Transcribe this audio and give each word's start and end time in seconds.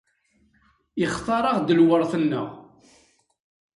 Ixtaṛ-aɣ-d 1.05 1.69
lweṛt-nneɣ. 1.79 2.47